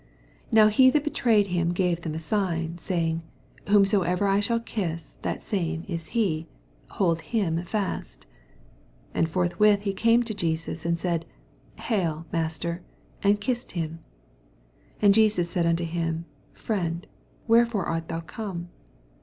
[0.49, 3.21] 48 Now he that hctraved him gave them a sign, saying,
[3.67, 6.47] Whomsoever I shall kiss, that same is he:
[6.93, 8.25] hold him fust.
[9.13, 10.85] 49 And forthwith he came to Jesns.
[10.87, 11.27] and said,
[11.81, 12.81] Hail, master;
[13.21, 13.99] and kissed him.
[14.95, 16.25] 50 And Jesus said unto him.
[16.55, 17.05] Friend,
[17.47, 18.69] wherefore art thon come